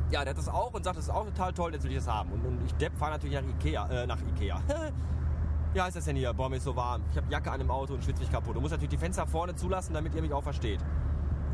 ja, 0.09 0.23
der 0.23 0.31
hat 0.31 0.37
das 0.37 0.49
auch 0.49 0.73
und 0.73 0.83
sagt, 0.83 0.97
das 0.97 1.05
ist 1.05 1.09
auch 1.09 1.25
total 1.25 1.53
toll, 1.53 1.73
jetzt 1.73 1.83
will 1.83 1.91
ich 1.91 1.97
das 1.97 2.07
haben. 2.07 2.31
Und, 2.31 2.45
und 2.45 2.63
ich 2.65 2.73
Depp 2.75 2.95
fahre 2.97 3.13
natürlich 3.13 3.35
nach 3.35 3.47
Ikea. 3.47 3.87
Äh, 3.89 4.07
nach 4.07 4.19
Ikea. 4.21 4.59
Wie 5.73 5.81
heißt 5.81 5.95
das 5.95 6.05
denn 6.05 6.15
hier? 6.15 6.33
Boah, 6.33 6.49
mir 6.49 6.57
ist 6.57 6.65
so 6.65 6.75
warm. 6.75 7.01
Ich 7.11 7.17
habe 7.17 7.27
Jacke 7.31 7.51
an 7.51 7.59
dem 7.59 7.71
Auto 7.71 7.95
und 7.95 8.03
schwitze 8.03 8.21
mich 8.21 8.31
kaputt. 8.31 8.55
Du 8.55 8.61
musst 8.61 8.71
natürlich 8.71 8.91
die 8.91 8.97
Fenster 8.97 9.25
vorne 9.25 9.55
zulassen, 9.55 9.93
damit 9.93 10.13
ihr 10.13 10.21
mich 10.21 10.31
auch 10.31 10.43
versteht. 10.43 10.79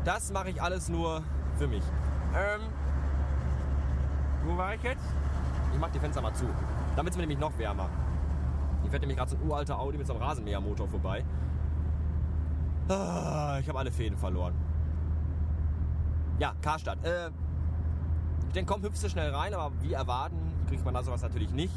Das 0.04 0.30
mache 0.30 0.50
ich 0.50 0.60
alles 0.60 0.88
nur 0.90 1.22
für 1.58 1.66
mich. 1.66 1.82
Ähm, 2.34 2.60
wo 4.44 4.56
war 4.56 4.74
ich 4.74 4.82
jetzt? 4.82 5.04
Ich 5.72 5.78
mache 5.78 5.92
die 5.92 6.00
Fenster 6.00 6.20
mal 6.20 6.34
zu. 6.34 6.44
Wird 6.96 7.08
es 7.08 7.16
mir 7.16 7.22
nämlich 7.22 7.38
noch 7.38 7.56
wärmer. 7.56 7.88
Ich 8.84 8.90
fährt 8.90 9.02
nämlich 9.02 9.18
gerade 9.18 9.30
so 9.30 9.36
ein 9.36 9.42
uralter 9.42 9.78
Audi 9.78 9.98
mit 9.98 10.06
so 10.06 10.14
einem 10.14 10.22
Rasenmähermotor 10.22 10.88
vorbei. 10.88 11.24
Ah, 12.88 13.58
ich 13.60 13.68
habe 13.68 13.78
alle 13.78 13.92
Fäden 13.92 14.18
verloren. 14.18 14.54
Ja, 16.38 16.54
Karstadt. 16.60 17.04
Äh, 17.04 17.30
ich 18.48 18.54
denke, 18.54 18.72
komm, 18.72 18.82
hüpfst 18.82 19.02
du 19.02 19.08
schnell 19.08 19.30
rein, 19.32 19.54
aber 19.54 19.72
wie 19.82 19.92
erwarten, 19.92 20.38
kriegt 20.66 20.84
man 20.84 20.94
da 20.94 21.02
sowas 21.02 21.22
natürlich 21.22 21.52
nicht. 21.52 21.74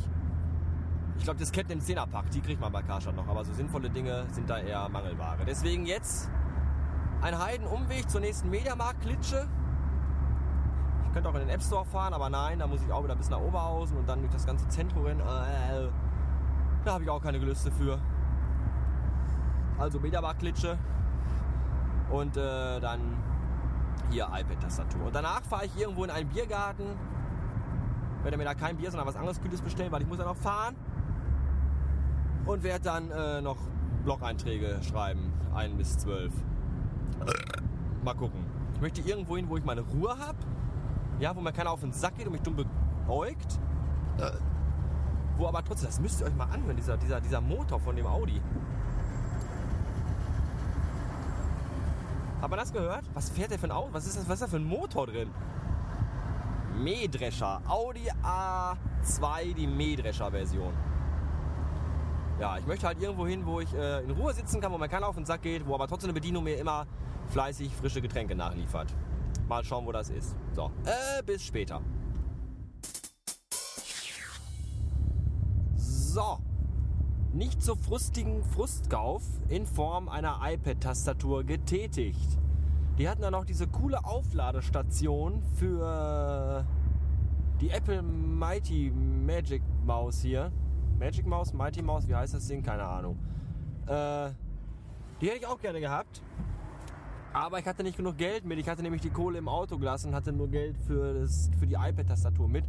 Ich 1.18 1.24
glaube, 1.24 1.40
das 1.40 1.52
Ketten 1.52 1.72
im 1.72 1.82
Zehnerpack, 1.82 2.32
die 2.32 2.42
kriegt 2.42 2.60
man 2.60 2.72
bei 2.72 2.82
Karstadt 2.82 3.16
noch, 3.16 3.28
aber 3.28 3.44
so 3.46 3.54
sinnvolle 3.54 3.90
Dinge 3.90 4.26
sind 4.32 4.50
da 4.50 4.58
eher 4.58 4.90
Mangelware. 4.90 5.46
Deswegen 5.46 5.86
jetzt 5.86 6.32
ein 7.22 7.38
Heidenumweg 7.38 8.10
zur 8.10 8.22
nächsten 8.22 8.50
Mediamarkt-Klitsche. 8.50 9.48
Ich 11.06 11.14
könnte 11.14 11.30
auch 11.30 11.36
in 11.36 11.42
den 11.42 11.50
App 11.50 11.62
Store 11.62 11.86
fahren, 11.86 12.14
aber 12.14 12.30
nein, 12.30 12.58
da 12.58 12.66
muss 12.66 12.82
ich 12.82 12.92
auch 12.92 13.04
wieder 13.04 13.16
bis 13.16 13.30
nach 13.30 13.40
Oberhausen 13.40 13.98
und 13.98 14.10
dann 14.10 14.22
durch 14.22 14.32
das 14.32 14.46
ganze 14.48 14.68
Zentrum 14.68 15.06
rennen. 15.06 15.22
Äh, 15.22 15.90
da 16.86 16.94
habe 16.94 17.04
ich 17.04 17.10
auch 17.10 17.22
keine 17.22 17.40
Gelüste 17.40 17.72
für. 17.72 18.00
Also 19.78 20.00
Mediamarkt-Klitsche 20.00 20.78
und 22.12 22.38
äh, 22.38 22.80
dann 22.80 23.00
hier 24.10 24.26
iPad-Tastatur. 24.26 25.06
Und 25.06 25.16
danach 25.16 25.44
fahre 25.44 25.66
ich 25.66 25.78
irgendwo 25.78 26.04
in 26.04 26.12
einen 26.12 26.30
Biergarten, 26.30 26.86
werde 28.22 28.38
mir 28.38 28.44
da 28.46 28.54
kein 28.54 28.78
Bier, 28.78 28.92
sondern 28.92 29.08
was 29.08 29.16
anderes 29.16 29.42
Kühles 29.42 29.62
bestellen, 29.62 29.92
weil 29.92 30.02
ich 30.02 30.08
muss 30.08 30.20
ja 30.20 30.26
noch 30.26 30.38
fahren. 30.38 30.76
Und 32.46 32.64
werde 32.64 32.84
dann 32.84 33.10
äh, 33.10 33.42
noch 33.42 33.58
Blog-Einträge 34.04 34.80
schreiben, 34.84 35.32
1 35.56 35.78
bis 35.78 35.98
12. 36.00 36.34
Mal 38.04 38.14
gucken. 38.16 38.46
Ich 38.76 38.82
möchte 38.82 39.02
irgendwo 39.02 39.38
hin, 39.38 39.48
wo 39.48 39.56
ich 39.56 39.64
meine 39.64 39.82
Ruhe 39.82 40.18
habe. 40.20 40.38
Ja, 41.20 41.36
wo 41.36 41.42
mir 41.42 41.54
keiner 41.54 41.72
auf 41.72 41.80
den 41.80 41.94
Sack 41.94 42.18
geht 42.18 42.26
und 42.26 42.34
mich 42.34 42.42
dumm 42.42 42.58
beäugt. 43.08 43.60
Wo 45.38 45.48
aber 45.48 45.64
trotzdem, 45.64 45.88
das 45.88 46.00
müsst 46.00 46.22
ihr 46.22 46.28
euch 46.28 46.36
mal 46.36 46.46
anhören, 46.46 46.76
dieser, 46.76 46.98
dieser, 46.98 47.20
dieser 47.20 47.42
Motor 47.42 47.80
von 47.80 47.96
dem 47.96 48.06
Audi. 48.06 48.42
Hat 52.42 52.50
man 52.50 52.60
das 52.60 52.74
gehört? 52.74 53.06
Was 53.14 53.30
fährt 53.30 53.52
der 53.52 53.60
für 53.60 53.68
ein 53.68 53.72
Auto? 53.72 53.90
Was 53.94 54.06
ist 54.06 54.18
das? 54.18 54.28
Was 54.28 54.36
ist 54.36 54.42
da 54.42 54.48
für 54.48 54.58
ein 54.58 54.68
Motor 54.68 55.08
drin? 55.08 55.30
Mähdrescher. 56.78 57.62
Audi 57.68 58.10
2, 59.04 59.54
die 59.54 59.68
Mähdrescher-Version. 59.68 60.74
Ja, 62.40 62.58
ich 62.58 62.66
möchte 62.66 62.88
halt 62.88 63.02
irgendwo 63.02 63.26
hin, 63.26 63.46
wo 63.46 63.60
ich 63.60 63.74
äh, 63.74 64.04
in 64.04 64.12
Ruhe 64.12 64.34
sitzen 64.34 64.60
kann, 64.60 64.72
wo 64.72 64.78
mir 64.78 64.90
keiner 64.90 65.08
auf 65.08 65.16
den 65.16 65.26
Sack 65.26 65.44
geht, 65.44 65.66
wo 65.66 65.76
aber 65.76 65.88
trotzdem 65.88 66.10
eine 66.10 66.20
Bedienung 66.20 66.44
mir 66.44 66.58
immer 66.58 66.86
fleißig 67.30 67.74
frische 67.74 68.02
Getränke 68.02 68.36
nachliefert. 68.36 68.94
Mal 69.48 69.64
schauen, 69.64 69.86
wo 69.86 69.92
das 69.92 70.10
ist. 70.10 70.36
So, 70.54 70.72
äh, 70.86 71.24
bis 71.24 71.46
später. 71.46 71.82
So, 76.14 76.38
nicht 77.34 77.64
so 77.64 77.74
frustigen 77.74 78.44
Frustkauf 78.44 79.24
in 79.50 79.66
Form 79.66 80.08
einer 80.08 80.42
iPad-Tastatur 80.44 81.44
getätigt. 81.44 82.38
Die 83.00 83.10
hatten 83.10 83.24
dann 83.24 83.34
auch 83.34 83.46
diese 83.46 83.66
coole 83.66 84.06
Aufladestation 84.06 85.42
für 85.56 86.68
die 87.60 87.72
Apple 87.72 88.04
Mighty 88.04 88.92
Magic 88.92 89.64
Maus 89.88 90.22
hier. 90.22 90.52
Magic 91.00 91.26
Maus, 91.26 91.52
Mighty 91.52 91.82
Maus, 91.82 92.08
wie 92.08 92.14
heißt 92.14 92.36
das 92.36 92.46
Ding? 92.46 92.62
Keine 92.62 92.84
Ahnung. 92.84 93.18
Äh, 93.88 94.30
die 95.20 95.30
hätte 95.30 95.38
ich 95.40 95.48
auch 95.48 95.60
gerne 95.60 95.80
gehabt. 95.80 96.22
Aber 97.34 97.58
ich 97.58 97.66
hatte 97.66 97.82
nicht 97.82 97.98
genug 97.98 98.20
Geld 98.20 98.46
mit. 98.46 98.60
Ich 98.60 98.70
hatte 98.70 98.84
nämlich 98.84 99.02
die 99.02 99.10
Kohle 99.10 99.40
im 99.40 99.48
Auto 99.48 99.80
gelassen 99.80 100.10
und 100.10 100.14
hatte 100.14 100.32
nur 100.32 100.48
Geld 100.48 100.78
für, 100.78 101.22
das, 101.22 101.50
für 101.58 101.66
die 101.66 101.74
iPad-Tastatur 101.74 102.48
mit. 102.48 102.66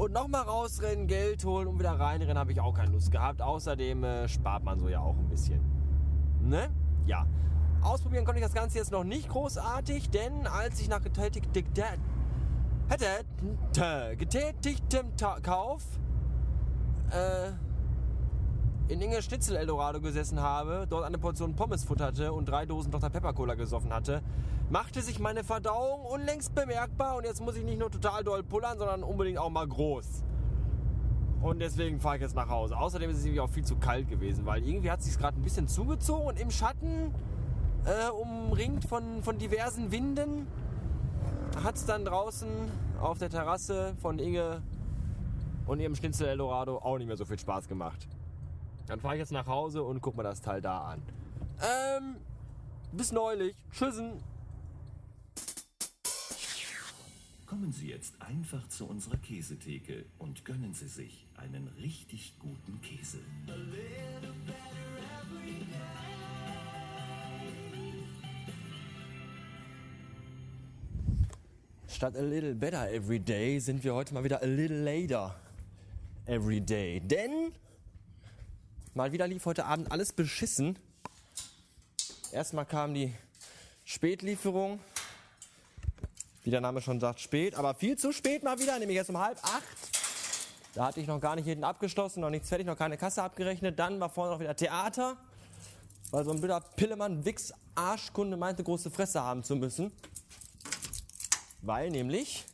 Und 0.00 0.14
nochmal 0.14 0.44
rausrennen, 0.44 1.06
Geld 1.06 1.44
holen 1.44 1.68
und 1.68 1.78
wieder 1.78 1.90
reinrennen, 1.90 2.38
habe 2.38 2.52
ich 2.52 2.60
auch 2.62 2.72
keine 2.72 2.90
Lust 2.90 3.10
gehabt. 3.10 3.42
Außerdem 3.42 4.02
äh, 4.02 4.28
spart 4.28 4.64
man 4.64 4.80
so 4.80 4.88
ja 4.88 5.00
auch 5.00 5.14
ein 5.14 5.28
bisschen. 5.28 5.60
Ne? 6.40 6.70
Ja. 7.04 7.26
Ausprobieren 7.82 8.24
konnte 8.24 8.40
ich 8.40 8.46
das 8.46 8.54
Ganze 8.54 8.78
jetzt 8.78 8.92
noch 8.92 9.04
nicht 9.04 9.28
großartig, 9.28 10.08
denn 10.08 10.46
als 10.46 10.80
ich 10.80 10.88
nach 10.88 11.02
getätigtem, 11.02 11.64
getätigtem 14.16 15.06
Kauf 15.42 15.82
äh, 17.10 17.50
in 18.90 19.00
Inge 19.00 19.22
Schnitzel 19.22 19.54
Eldorado 19.54 20.00
gesessen 20.00 20.40
habe, 20.40 20.84
dort 20.90 21.04
eine 21.04 21.16
Portion 21.16 21.54
Pommes 21.54 21.84
futterte 21.84 22.32
und 22.32 22.48
drei 22.48 22.66
Dosen 22.66 22.90
Dr. 22.90 23.08
Pepper 23.08 23.32
Cola 23.32 23.54
gesoffen 23.54 23.92
hatte, 23.94 24.20
machte 24.68 25.00
sich 25.00 25.20
meine 25.20 25.44
Verdauung 25.44 26.04
unlängst 26.06 26.56
bemerkbar 26.56 27.16
und 27.16 27.24
jetzt 27.24 27.40
muss 27.40 27.54
ich 27.54 27.62
nicht 27.64 27.78
nur 27.78 27.92
total 27.92 28.24
doll 28.24 28.42
pullern, 28.42 28.78
sondern 28.78 29.04
unbedingt 29.04 29.38
auch 29.38 29.48
mal 29.48 29.66
groß. 29.66 30.24
Und 31.40 31.60
deswegen 31.60 32.00
fahre 32.00 32.16
ich 32.16 32.22
jetzt 32.22 32.34
nach 32.34 32.48
Hause. 32.48 32.76
Außerdem 32.76 33.10
ist 33.10 33.18
es 33.18 33.24
irgendwie 33.24 33.40
auch 33.40 33.48
viel 33.48 33.64
zu 33.64 33.76
kalt 33.76 34.08
gewesen, 34.08 34.44
weil 34.44 34.66
irgendwie 34.66 34.90
hat 34.90 34.98
es 34.98 35.06
sich 35.06 35.16
gerade 35.16 35.38
ein 35.38 35.42
bisschen 35.42 35.68
zugezogen 35.68 36.26
und 36.26 36.40
im 36.40 36.50
Schatten, 36.50 37.14
äh, 37.84 38.10
umringt 38.10 38.84
von, 38.84 39.22
von 39.22 39.38
diversen 39.38 39.92
Winden, 39.92 40.48
hat 41.62 41.76
es 41.76 41.86
dann 41.86 42.04
draußen 42.04 42.48
auf 43.00 43.18
der 43.18 43.30
Terrasse 43.30 43.94
von 44.02 44.18
Inge 44.18 44.62
und 45.66 45.78
ihrem 45.78 45.94
Schnitzel 45.94 46.26
Eldorado 46.26 46.78
auch 46.78 46.98
nicht 46.98 47.06
mehr 47.06 47.16
so 47.16 47.24
viel 47.24 47.38
Spaß 47.38 47.68
gemacht. 47.68 48.08
Dann 48.90 48.98
fahre 48.98 49.14
ich 49.14 49.20
jetzt 49.20 49.30
nach 49.30 49.46
Hause 49.46 49.84
und 49.84 50.00
guck 50.00 50.16
mir 50.16 50.24
das 50.24 50.40
Teil 50.40 50.60
da 50.60 50.80
an. 50.80 51.02
Ähm, 51.62 52.16
bis 52.90 53.12
neulich. 53.12 53.54
Tschüssen. 53.70 54.14
Kommen 57.46 57.70
Sie 57.70 57.88
jetzt 57.88 58.20
einfach 58.20 58.66
zu 58.66 58.88
unserer 58.88 59.16
Käsetheke 59.18 60.06
und 60.18 60.44
gönnen 60.44 60.74
Sie 60.74 60.88
sich 60.88 61.24
einen 61.36 61.68
richtig 61.80 62.34
guten 62.40 62.80
Käse. 62.80 63.20
Statt 71.86 72.16
a 72.16 72.22
little 72.22 72.56
better 72.56 72.90
every 72.90 73.20
day 73.20 73.60
sind 73.60 73.84
wir 73.84 73.94
heute 73.94 74.14
mal 74.14 74.24
wieder 74.24 74.42
a 74.42 74.46
little 74.46 74.82
later 74.82 75.36
every 76.26 76.60
day. 76.60 76.98
Denn 76.98 77.52
mal 78.94 79.12
wieder 79.12 79.26
lief 79.26 79.46
heute 79.46 79.64
Abend 79.64 79.92
alles 79.92 80.12
beschissen. 80.12 80.78
Erstmal 82.32 82.66
kam 82.66 82.94
die 82.94 83.12
Spätlieferung. 83.84 84.80
Wie 86.42 86.50
der 86.50 86.60
Name 86.60 86.80
schon 86.80 87.00
sagt, 87.00 87.20
spät, 87.20 87.54
aber 87.54 87.74
viel 87.74 87.98
zu 87.98 88.12
spät 88.12 88.42
mal 88.42 88.58
wieder, 88.58 88.78
nämlich 88.78 88.96
erst 88.96 89.10
um 89.10 89.18
halb 89.18 89.38
acht. 89.44 89.64
Da 90.74 90.86
hatte 90.86 91.00
ich 91.00 91.06
noch 91.06 91.20
gar 91.20 91.36
nicht 91.36 91.46
jeden 91.46 91.64
abgeschlossen, 91.64 92.20
noch 92.20 92.30
nichts 92.30 92.48
fertig, 92.48 92.66
noch 92.66 92.78
keine 92.78 92.96
Kasse 92.96 93.22
abgerechnet. 93.22 93.78
Dann 93.78 94.00
war 94.00 94.08
vorne 94.08 94.32
noch 94.32 94.40
wieder 94.40 94.56
Theater, 94.56 95.16
weil 96.10 96.24
so 96.24 96.30
ein 96.30 96.38
blöder 96.40 96.60
Pillemann, 96.60 97.24
Wix, 97.24 97.52
Arschkunde 97.74 98.36
meinte, 98.36 98.64
große 98.64 98.90
Fresse 98.90 99.20
haben 99.20 99.42
zu 99.42 99.56
müssen. 99.56 99.92
Weil 101.62 101.90
nämlich 101.90 102.44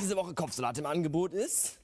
diese 0.00 0.16
Woche 0.16 0.34
Kopfsalat 0.34 0.76
im 0.78 0.86
Angebot 0.86 1.32
ist. 1.32 1.78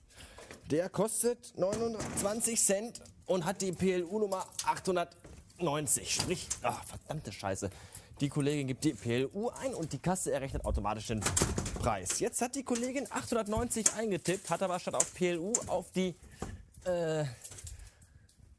Der 0.71 0.91
kostet 0.91 1.57
29 1.57 2.61
Cent 2.61 3.01
und 3.25 3.47
hat 3.47 3.63
die 3.63 3.73
PLU-Nummer 3.73 4.45
890. 4.67 6.15
Sprich, 6.15 6.47
ach, 6.61 6.85
verdammte 6.85 7.33
Scheiße. 7.33 7.71
Die 8.21 8.29
Kollegin 8.29 8.67
gibt 8.67 8.85
die 8.85 8.93
PLU 8.93 9.49
ein 9.49 9.75
und 9.75 9.95
die 9.95 9.99
Kasse 9.99 10.31
errechnet 10.31 10.67
automatisch 10.67 11.07
den 11.07 11.21
Preis. 11.79 12.21
Jetzt 12.21 12.43
hat 12.43 12.55
die 12.55 12.65
Kollegin 12.65 13.07
890 13.11 13.95
eingetippt, 13.95 14.51
hat 14.51 14.63
aber 14.63 14.79
statt 14.79 14.95
auf 14.95 15.15
PLU 15.15 15.55
auf 15.69 15.91
die 15.93 16.15
äh, 16.85 17.25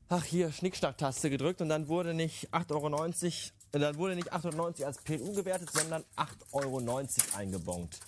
ach 0.08 0.24
hier 0.24 0.52
Schnickschnack-Taste 0.52 1.30
gedrückt 1.30 1.62
und 1.62 1.70
dann 1.70 1.90
wurde 1.90 2.16
nicht 2.16 2.52
8,90 2.52 2.72
Euro, 2.74 3.06
äh, 3.74 3.80
dann 3.80 3.98
wurde 3.98 4.16
nicht 4.16 4.34
890 4.34 4.84
als 4.84 4.98
PLU 4.98 5.34
gewertet, 5.34 5.70
sondern 5.72 6.04
8,90 6.18 6.54
Euro 6.54 6.82
eingebongt. 7.38 8.00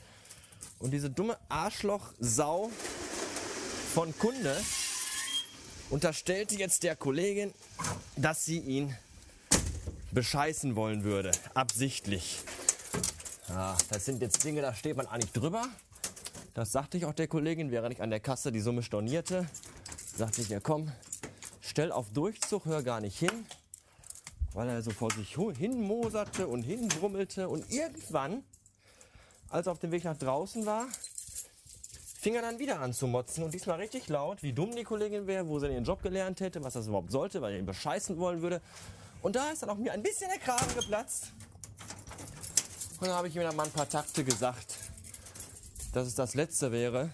Und 0.80 0.90
diese 0.90 1.12
dumme 1.12 1.38
Arschloch-Sau 1.50 2.72
von 3.92 4.18
Kunde 4.18 4.56
unterstellte 5.90 6.56
jetzt 6.56 6.84
der 6.84 6.96
Kollegin, 6.96 7.54
dass 8.16 8.46
sie 8.46 8.60
ihn 8.60 8.96
bescheißen 10.12 10.78
wollen 10.78 11.04
würde. 11.04 11.32
Absichtlich. 11.54 12.40
Ja, 13.50 13.78
das 13.90 14.06
sind 14.06 14.22
jetzt 14.22 14.46
Dinge, 14.46 14.62
da 14.62 14.74
steht 14.74 14.96
man 14.96 15.08
eigentlich 15.08 15.34
drüber. 15.34 15.68
Das 16.54 16.72
sagte 16.72 16.98
ich 16.98 17.06
auch 17.06 17.14
der 17.14 17.28
Kollegin, 17.28 17.72
während 17.72 17.94
ich 17.94 18.02
an 18.02 18.10
der 18.10 18.22
Kasse 18.22 18.54
die 18.54 18.62
Summe 18.62 18.82
stornierte. 18.82 19.46
Sagte 20.16 20.42
ich, 20.42 20.48
ja 20.48 20.62
komm, 20.62 20.90
stell 21.60 21.92
auf 21.92 22.12
Durchzug, 22.12 22.64
hör 22.66 22.84
gar 22.84 23.02
nicht 23.02 23.20
hin. 23.20 23.46
Weil 24.54 24.70
er 24.70 24.82
so 24.82 24.92
vor 24.92 25.12
sich 25.12 25.36
hin 25.58 25.82
moserte 25.82 26.48
und 26.48 26.64
hinbrummelte. 26.64 27.50
Und 27.50 27.70
irgendwann, 27.70 28.46
als 29.50 29.68
er 29.68 29.74
auf 29.74 29.80
dem 29.80 29.92
Weg 29.92 30.06
nach 30.06 30.18
draußen 30.18 30.66
war, 30.66 30.88
fing 32.22 32.36
er 32.36 32.44
dann 32.44 32.60
wieder 32.60 32.80
an 32.80 32.94
zu 32.94 33.08
motzen 33.08 33.44
und 33.44 33.52
diesmal 33.52 33.80
richtig 33.80 34.08
laut, 34.08 34.44
wie 34.44 34.54
dumm 34.54 34.76
die 34.76 34.84
Kollegin 34.84 35.26
wäre, 35.26 35.48
wo 35.48 35.58
sie 35.58 35.66
ihren 35.70 35.84
Job 35.84 36.04
gelernt 36.04 36.40
hätte, 36.40 36.64
was 36.64 36.74
das 36.74 36.86
überhaupt 36.86 37.12
sollte, 37.12 37.42
weil 37.42 37.54
er 37.54 37.60
ihn 37.60 37.66
bescheißen 37.66 38.16
wollen 38.20 38.44
würde. 38.44 38.62
Und 39.24 39.36
da 39.36 39.50
ist 39.50 39.64
dann 39.64 39.72
auch 39.72 39.78
mir 39.78 39.92
ein 39.92 40.04
bisschen 40.04 40.30
der 40.30 40.38
Kragen 40.38 40.72
geplatzt. 40.76 41.32
Und 43.00 43.08
dann 43.08 43.16
habe 43.16 43.28
ich 43.28 43.36
ihm 43.36 43.42
dann 43.42 43.56
mal 43.56 43.66
ein 43.66 43.72
paar 43.72 43.90
Takte 43.90 44.24
gesagt, 44.24 44.76
dass 45.94 46.06
es 46.06 46.14
das 46.14 46.36
Letzte 46.36 46.72
wäre, 46.72 47.10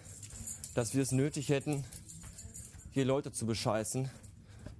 dass 0.75 0.93
wir 0.93 1.03
es 1.03 1.13
nötig 1.13 1.47
hätten, 1.47 1.85
hier 2.91 3.05
Leute 3.05 3.31
zu 3.31 3.45
bescheißen. 3.45 4.09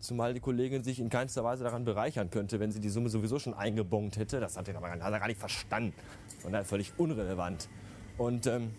Zumal 0.01 0.33
die 0.33 0.41
Kollegin 0.41 0.83
sich 0.83 0.99
in 0.99 1.09
keinster 1.09 1.45
Weise 1.45 1.63
daran 1.63 1.85
bereichern 1.85 2.29
könnte, 2.31 2.59
wenn 2.59 2.73
sie 2.73 2.81
die 2.81 2.89
Summe 2.89 3.09
sowieso 3.09 3.39
schon 3.39 3.53
eingebongt 3.53 4.17
hätte. 4.17 4.41
Das 4.41 4.57
hat 4.57 4.67
er 4.67 4.75
aber 4.75 4.89
gar 4.89 5.27
nicht 5.27 5.39
verstanden. 5.39 5.93
Von 6.41 6.51
daher 6.51 6.65
völlig 6.65 6.91
unrelevant. 6.97 7.69
Und 8.17 8.45
ähm, 8.45 8.73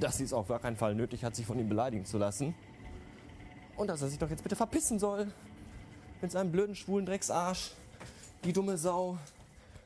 dass 0.00 0.18
sie 0.18 0.24
es 0.24 0.32
auf 0.32 0.48
gar 0.48 0.58
keinen 0.58 0.76
Fall 0.76 0.94
nötig 0.94 1.24
hat, 1.24 1.34
sich 1.36 1.46
von 1.46 1.58
ihm 1.58 1.68
beleidigen 1.68 2.04
zu 2.04 2.18
lassen. 2.18 2.54
Und 3.76 3.88
dass 3.88 4.02
er 4.02 4.08
sich 4.08 4.18
doch 4.18 4.30
jetzt 4.30 4.42
bitte 4.42 4.56
verpissen 4.56 4.98
soll. 4.98 5.32
Mit 6.20 6.32
seinem 6.32 6.50
blöden, 6.50 6.74
schwulen 6.74 7.06
Drecksarsch. 7.06 7.72
Die 8.44 8.52
dumme 8.52 8.78
Sau. 8.78 9.18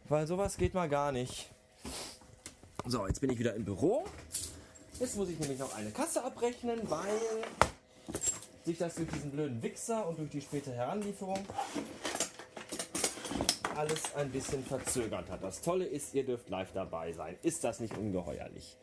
Weil 0.09 0.27
sowas 0.27 0.57
geht 0.57 0.75
mal 0.75 0.89
gar 0.89 1.13
nicht. 1.13 1.51
So, 2.87 3.07
jetzt 3.07 3.21
bin 3.21 3.31
ich 3.31 3.39
wieder 3.39 3.55
im 3.55 3.65
Büro. 3.65 4.05
Jetzt 4.99 5.17
muss 5.17 5.29
ich 5.29 5.39
nämlich 5.39 5.59
noch 5.59 5.75
eine 5.75 5.91
Kasse 5.91 6.23
abrechnen, 6.25 6.79
weil 6.91 7.19
sich 8.65 8.79
das 8.79 8.95
durch 8.95 9.09
diesen 9.09 9.31
blöden 9.31 9.63
Wichser 9.63 10.07
und 10.07 10.19
durch 10.19 10.31
die 10.31 10.41
späte 10.41 10.73
Heranlieferung 10.73 11.39
alles 13.77 14.15
ein 14.15 14.31
bisschen 14.31 14.65
verzögert 14.65 15.31
hat. 15.31 15.43
Das 15.43 15.63
Tolle 15.63 15.87
ist, 15.87 16.15
ihr 16.15 16.25
dürft 16.25 16.49
live 16.51 16.71
dabei 16.75 17.13
sein. 17.13 17.37
Ist 17.43 17.65
das 17.65 17.81
nicht 17.81 17.97
ungeheuerlich? 17.97 18.77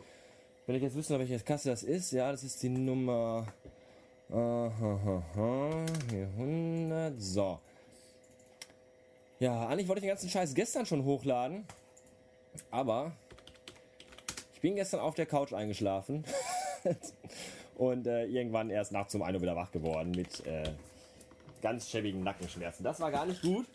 Wenn 0.67 0.75
ich 0.75 0.83
jetzt 0.83 0.97
wissen, 0.97 1.17
welche 1.17 1.39
Kasse 1.39 1.69
das 1.69 1.81
ist, 1.81 2.11
ja, 2.11 2.29
das 2.29 2.43
ist 2.43 2.61
die 2.61 2.67
Nummer 2.67 3.47
aha, 4.29 5.85
hier 6.09 6.27
100. 6.37 7.13
So. 7.21 7.57
Ja, 9.39 9.65
eigentlich 9.67 9.87
wollte 9.87 9.99
ich 9.99 10.03
den 10.03 10.09
ganzen 10.09 10.29
Scheiß 10.29 10.53
gestern 10.53 10.85
schon 10.85 11.05
hochladen, 11.05 11.65
aber 12.69 13.13
ich 14.55 14.59
bin 14.59 14.75
gestern 14.75 14.99
auf 14.99 15.15
der 15.15 15.25
Couch 15.25 15.53
eingeschlafen 15.53 16.25
und 17.77 18.05
äh, 18.05 18.25
irgendwann 18.25 18.69
erst 18.69 18.91
nachts 18.91 19.15
um 19.15 19.21
1 19.21 19.35
Uhr 19.35 19.41
wieder 19.41 19.55
wach 19.55 19.71
geworden 19.71 20.11
mit 20.11 20.45
äh, 20.45 20.69
ganz 21.61 21.89
schäbigen 21.89 22.23
Nackenschmerzen. 22.23 22.83
Das 22.83 22.99
war 22.99 23.09
gar 23.09 23.25
nicht 23.25 23.41
gut, 23.41 23.67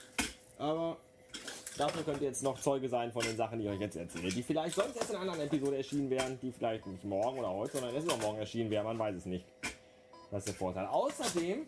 aber 0.58 0.98
Dafür 1.78 2.02
könnt 2.02 2.20
ihr 2.20 2.28
jetzt 2.28 2.42
noch 2.42 2.60
Zeuge 2.60 2.88
sein 2.88 3.12
von 3.12 3.22
den 3.22 3.36
Sachen, 3.36 3.58
die 3.58 3.64
ich 3.64 3.70
euch 3.70 3.80
jetzt 3.80 3.96
erzähle, 3.96 4.28
die 4.28 4.42
vielleicht 4.42 4.76
sonst 4.76 4.96
erst 4.96 5.10
in 5.10 5.16
einer 5.16 5.32
anderen 5.32 5.48
Episode 5.48 5.76
erschienen 5.76 6.10
wären, 6.10 6.38
die 6.40 6.52
vielleicht 6.52 6.86
nicht 6.86 7.04
morgen 7.04 7.38
oder 7.38 7.50
heute, 7.50 7.72
sondern 7.72 7.94
erst 7.94 8.06
morgen 8.20 8.38
erschienen 8.38 8.70
wären, 8.70 8.84
man 8.84 8.98
weiß 8.98 9.16
es 9.16 9.26
nicht. 9.26 9.44
Das 10.30 10.40
ist 10.40 10.48
der 10.48 10.54
Vorteil. 10.54 10.86
Außerdem 10.86 11.66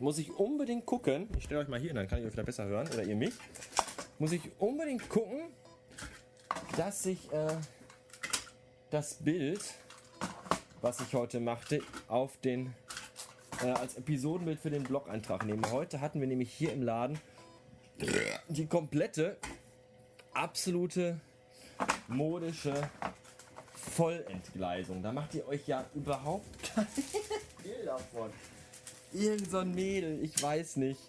muss 0.00 0.18
ich 0.18 0.30
unbedingt 0.32 0.84
gucken, 0.84 1.28
ich 1.36 1.44
stelle 1.44 1.60
euch 1.60 1.68
mal 1.68 1.80
hier, 1.80 1.94
dann 1.94 2.08
kann 2.08 2.18
ich 2.18 2.26
euch 2.26 2.32
vielleicht 2.32 2.46
besser 2.46 2.66
hören, 2.66 2.88
oder 2.88 3.02
ihr 3.02 3.16
mich, 3.16 3.34
muss 4.18 4.32
ich 4.32 4.42
unbedingt 4.58 5.08
gucken, 5.08 5.40
dass 6.76 7.06
ich 7.06 7.32
äh, 7.32 7.56
das 8.90 9.14
Bild, 9.14 9.62
was 10.82 11.00
ich 11.00 11.14
heute 11.14 11.40
machte, 11.40 11.80
auf 12.08 12.36
den 12.38 12.74
äh, 13.62 13.70
als 13.70 13.96
Episodenbild 13.96 14.60
für 14.60 14.70
den 14.70 14.82
Blog-Eintrag 14.82 15.44
nehme. 15.44 15.70
Heute 15.70 16.00
hatten 16.00 16.20
wir 16.20 16.28
nämlich 16.28 16.52
hier 16.52 16.72
im 16.72 16.82
Laden 16.82 17.18
die 18.48 18.66
komplette, 18.66 19.36
absolute 20.32 21.20
modische 22.08 22.74
Vollentgleisung. 23.74 25.02
Da 25.02 25.12
macht 25.12 25.34
ihr 25.34 25.46
euch 25.46 25.66
ja 25.66 25.84
überhaupt 25.94 26.62
keine 26.74 26.86
Bilder 27.62 27.98
von. 28.12 28.30
Irgend 29.12 29.50
so 29.50 29.58
ein 29.58 29.74
Mädel, 29.74 30.22
ich 30.22 30.40
weiß 30.40 30.76
nicht. 30.76 31.00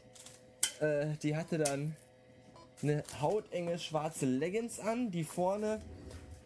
Äh, 0.80 1.18
die 1.22 1.36
hatte 1.36 1.58
dann 1.58 1.96
eine 2.82 3.04
hautenge 3.20 3.78
schwarze 3.78 4.26
Leggings 4.26 4.80
an, 4.80 5.12
die 5.12 5.24
vorne 5.24 5.82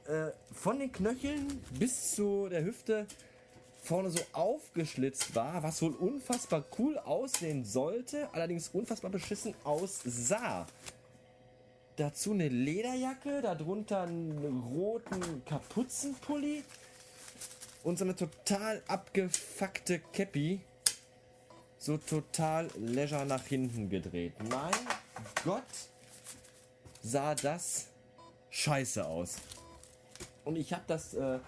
äh, 0.07 0.31
von 0.53 0.79
den 0.79 0.91
Knöcheln 0.91 1.47
bis 1.79 2.11
zu 2.11 2.49
der 2.49 2.63
Hüfte 2.63 3.07
vorne 3.85 4.09
so 4.09 4.19
aufgeschlitzt 4.33 5.35
war, 5.35 5.61
was 5.63 5.81
wohl 5.81 5.93
unfassbar 5.93 6.63
cool 6.77 6.97
aussehen 6.97 7.63
sollte, 7.63 8.27
allerdings 8.33 8.69
unfassbar 8.69 9.11
beschissen 9.11 9.53
aussah. 9.63 10.65
Dazu 11.97 12.31
eine 12.31 12.49
Lederjacke, 12.49 13.41
darunter 13.41 14.01
einen 14.01 14.63
roten 14.73 15.45
Kapuzenpulli 15.45 16.63
und 17.83 17.97
so 17.97 18.03
eine 18.03 18.15
total 18.15 18.81
abgefuckte 18.87 19.99
Cappy. 20.11 20.59
So 21.77 21.97
total 21.97 22.67
leisure 22.77 23.25
nach 23.25 23.45
hinten 23.45 23.89
gedreht. 23.89 24.33
Mein 24.49 24.73
Gott, 25.43 25.61
sah 27.03 27.35
das 27.35 27.85
scheiße 28.49 29.05
aus. 29.05 29.35
Und 30.43 30.55
ich 30.55 30.73
habe 30.73 30.83
das 30.87 31.13
äh, 31.13 31.39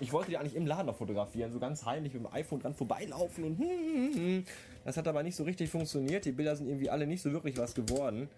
ich 0.00 0.12
wollte 0.12 0.30
die 0.30 0.38
eigentlich 0.38 0.54
im 0.54 0.66
Laden 0.66 0.86
noch 0.86 0.96
fotografieren, 0.96 1.52
so 1.52 1.58
ganz 1.58 1.84
heimlich 1.84 2.12
mit 2.12 2.22
dem 2.22 2.32
iPhone 2.32 2.60
dran 2.60 2.74
vorbeilaufen 2.74 3.44
und 3.44 3.58
hm, 3.58 3.66
hm, 3.66 4.14
hm. 4.14 4.44
das 4.84 4.96
hat 4.96 5.08
aber 5.08 5.22
nicht 5.22 5.36
so 5.36 5.44
richtig 5.44 5.70
funktioniert. 5.70 6.24
Die 6.24 6.32
Bilder 6.32 6.56
sind 6.56 6.68
irgendwie 6.68 6.90
alle 6.90 7.06
nicht 7.06 7.22
so 7.22 7.32
wirklich 7.32 7.56
was 7.56 7.74
geworden. 7.74 8.28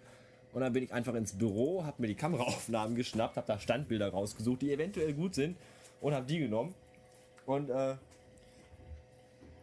Und 0.51 0.61
dann 0.61 0.73
bin 0.73 0.83
ich 0.83 0.91
einfach 0.91 1.13
ins 1.13 1.37
Büro, 1.37 1.83
habe 1.83 2.01
mir 2.01 2.07
die 2.07 2.15
Kameraaufnahmen 2.15 2.95
geschnappt, 2.95 3.37
habe 3.37 3.45
da 3.45 3.59
Standbilder 3.59 4.09
rausgesucht, 4.09 4.61
die 4.61 4.73
eventuell 4.73 5.13
gut 5.13 5.35
sind 5.35 5.57
und 6.01 6.13
habe 6.13 6.25
die 6.25 6.39
genommen. 6.39 6.73
Und 7.45 7.69
äh, 7.69 7.95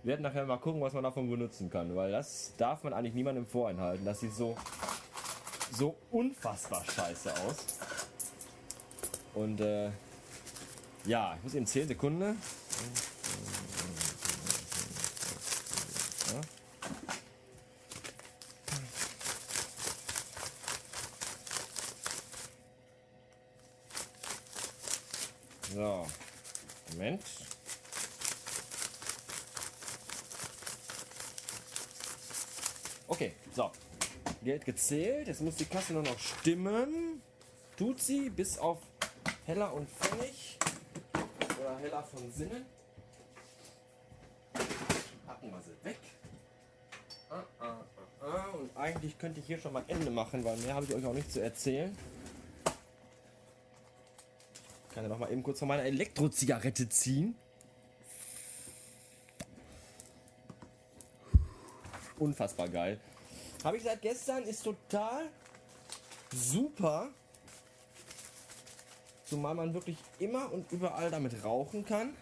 werden 0.05 0.23
nachher 0.23 0.47
mal 0.47 0.59
gucken, 0.59 0.81
was 0.81 0.93
man 0.93 1.03
davon 1.03 1.29
benutzen 1.29 1.71
kann, 1.71 1.95
weil 1.97 2.13
das 2.13 2.53
darf 2.57 2.85
man 2.85 2.93
eigentlich 2.93 3.15
niemandem 3.15 3.47
vorenthalten. 3.47 4.05
Das 4.05 4.21
sieht 4.21 4.33
so 4.33 4.55
so 5.73 5.95
unfassbar 6.11 6.85
scheiße 6.85 7.33
aus. 7.47 7.57
Und 9.35 9.61
äh, 9.61 9.91
ja, 11.07 11.35
ich 11.37 11.43
muss 11.43 11.55
eben 11.55 11.67
10 11.67 11.89
Sekunden. 11.89 12.41
So, 25.75 26.07
Moment. 26.93 27.23
Okay, 33.09 33.35
so. 33.55 33.71
Geld 34.43 34.65
gezählt. 34.65 35.29
Jetzt 35.29 35.43
muss 35.43 35.57
die 35.57 35.67
Kasse 35.67 35.93
nur 35.93 36.03
noch 36.03 36.19
stimmen. 36.19 37.21
Tut 37.77 38.01
sie 38.01 38.31
bis 38.31 38.59
auf 38.59 38.79
Heller 39.45 39.75
und 39.75 39.89
Pfennig 39.91 40.59
oder 41.87 41.97
heller 41.97 42.03
von 42.03 42.33
Sinnen. 42.33 42.67
Packen 45.27 45.51
wir 45.51 45.61
sie 45.63 45.85
weg. 45.85 45.99
Ah, 47.31 47.43
ah, 47.61 47.67
ah, 47.67 48.27
ah. 48.27 48.51
Und 48.53 48.77
eigentlich 48.77 49.19
könnte 49.19 49.41
ich 49.41 49.47
hier 49.47 49.59
schon 49.59 49.73
mal 49.73 49.85
Ende 49.89 50.11
machen, 50.11 50.45
weil 50.45 50.57
mehr 50.59 50.75
habe 50.75 50.87
ich 50.87 50.95
euch 50.95 51.05
auch 51.05 51.13
nicht 51.13 51.31
zu 51.31 51.41
erzählen. 51.43 51.97
Ich 54.89 54.95
kann 54.95 55.05
ja 55.05 55.09
noch 55.09 55.19
mal 55.19 55.31
eben 55.31 55.43
kurz 55.43 55.59
von 55.59 55.69
meiner 55.69 55.85
Elektrozigarette 55.85 56.89
ziehen. 56.89 57.37
Unfassbar 62.19 62.69
geil. 62.69 62.99
Habe 63.63 63.77
ich 63.77 63.83
seit 63.83 64.01
gestern, 64.01 64.45
ist 64.45 64.63
total 64.63 65.29
super. 66.33 67.11
Zumal 69.27 69.57
man 69.57 69.75
wirklich 69.75 69.99
immer 70.21 70.53
und 70.53 70.71
überall 70.71 71.11
damit 71.11 71.45
rauchen 71.45 71.85
kann. 71.85 72.15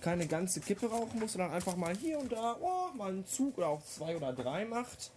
Keine 0.00 0.26
ganze 0.26 0.60
Kippe 0.60 0.90
rauchen 0.90 1.20
muss, 1.20 1.34
sondern 1.34 1.52
einfach 1.52 1.76
mal 1.76 1.96
hier 1.96 2.18
und 2.18 2.32
da 2.32 2.56
oh, 2.60 2.92
mal 2.96 3.10
einen 3.10 3.24
Zug 3.24 3.56
oder 3.58 3.68
auch 3.68 3.84
zwei 3.84 4.16
oder 4.16 4.32
drei 4.32 4.64
macht. 4.64 5.12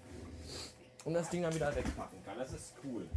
Und 1.04 1.16
das 1.16 1.30
Ding 1.32 1.42
dann 1.42 1.54
wieder 1.56 1.76
wegpacken 1.76 2.24
kann. 2.24 2.38
Das 2.38 2.54
ist 2.54 2.74
cool. 2.84 3.08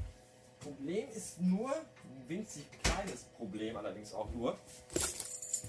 Problem 0.61 1.07
ist 1.15 1.39
nur, 1.41 1.71
ein 1.71 2.29
winzig 2.29 2.65
kleines 2.83 3.25
Problem 3.37 3.77
allerdings 3.77 4.15
auch 4.15 4.31
nur, 4.33 4.57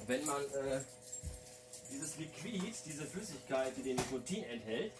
wenn 0.07 0.25
man 0.25 0.41
äh, 0.41 0.79
dieses 1.91 2.17
Liquid, 2.17 2.73
diese 2.85 3.03
Flüssigkeit, 3.05 3.75
die 3.75 3.83
den 3.83 3.97
Nikotin 3.97 4.43
enthält, 4.45 4.93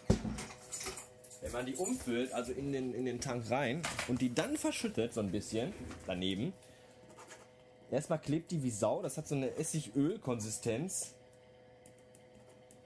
wenn 1.42 1.52
man 1.54 1.66
die 1.66 1.76
umfüllt, 1.76 2.34
also 2.34 2.52
in 2.52 2.74
den, 2.74 2.94
in 2.94 3.06
den 3.06 3.22
Tank 3.22 3.50
rein 3.50 3.82
und 4.10 4.20
die 4.20 4.34
dann 4.34 4.58
verschüttet, 4.58 5.14
so 5.14 5.22
ein 5.22 5.32
bisschen 5.32 5.74
daneben, 6.06 6.54
Erstmal 7.92 8.20
klebt 8.20 8.52
die 8.52 8.62
wie 8.62 8.70
Sau, 8.70 9.02
das 9.02 9.18
hat 9.18 9.28
so 9.28 9.36
eine 9.36 9.56
Essigöl-Konsistenz. 9.58 11.14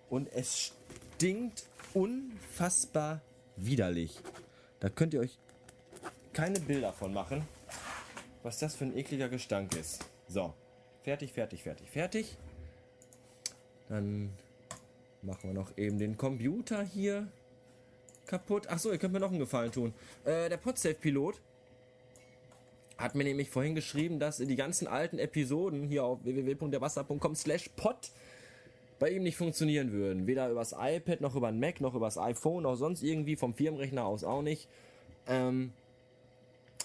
Und 0.09 0.31
es 0.33 0.71
stinkt 1.15 1.65
unfassbar 1.93 3.21
widerlich. 3.55 4.19
Da 4.79 4.89
könnt 4.89 5.13
ihr 5.13 5.21
euch 5.21 5.37
keine 6.33 6.59
Bilder 6.59 6.93
von 6.93 7.13
machen, 7.13 7.47
was 8.43 8.59
das 8.59 8.75
für 8.75 8.85
ein 8.85 8.97
ekliger 8.97 9.29
Gestank 9.29 9.75
ist. 9.75 10.05
So, 10.27 10.53
fertig, 11.03 11.33
fertig, 11.33 11.63
fertig, 11.63 11.89
fertig. 11.89 12.37
Dann 13.89 14.33
machen 15.21 15.49
wir 15.49 15.53
noch 15.53 15.77
eben 15.77 15.97
den 15.99 16.17
Computer 16.17 16.83
hier 16.83 17.27
kaputt. 18.25 18.67
Achso, 18.67 18.91
ihr 18.91 18.97
könnt 18.97 19.13
mir 19.13 19.19
noch 19.19 19.29
einen 19.29 19.39
Gefallen 19.39 19.71
tun. 19.71 19.93
Äh, 20.25 20.49
der 20.49 20.57
Podsafe-Pilot 20.57 21.39
hat 22.97 23.15
mir 23.15 23.23
nämlich 23.23 23.49
vorhin 23.49 23.75
geschrieben, 23.75 24.19
dass 24.19 24.37
die 24.37 24.55
ganzen 24.55 24.87
alten 24.87 25.19
Episoden 25.19 25.87
hier 25.87 26.03
auf 26.03 26.23
www.derwasser.com 26.23 27.35
slash 27.35 27.69
pod 27.75 28.11
bei 28.99 29.09
ihm 29.09 29.23
nicht 29.23 29.35
funktionieren 29.35 29.91
würden. 29.91 30.27
Weder 30.27 30.49
übers 30.49 30.73
iPad, 30.77 31.19
noch 31.21 31.35
über 31.35 31.47
ein 31.47 31.59
Mac, 31.59 31.81
noch 31.81 31.95
übers 31.95 32.17
iPhone, 32.17 32.63
noch 32.63 32.75
sonst 32.75 33.03
irgendwie 33.03 33.35
vom 33.35 33.53
Firmenrechner 33.53 34.05
aus 34.05 34.23
auch 34.23 34.41
nicht. 34.41 34.67
Ähm, 35.27 35.73